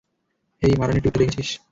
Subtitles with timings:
[0.61, 1.49] হেই, মারানের টুইটটা দেখেছিস?